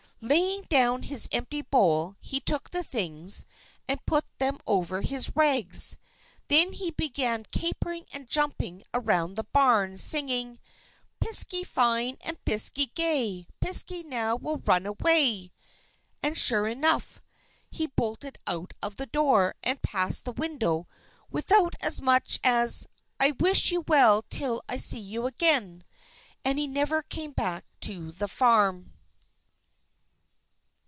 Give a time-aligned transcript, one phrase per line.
[0.23, 3.47] Laying down his empty bowl, he took the things,
[3.87, 5.97] and put them on over his rags.
[6.47, 10.59] Then he began capering and jumping around the barn, singing:
[11.19, 12.17] "Piskey fine!
[12.21, 13.47] and Piskey gay!
[13.61, 15.51] Piskey now will run away!"
[16.21, 17.19] And sure enough,
[17.71, 20.87] he bolted out of the door, and passed the widow,
[21.31, 22.85] without so much as
[23.19, 25.83] "I wish you well till I see you again!"
[26.45, 28.93] And he never came back to the farm.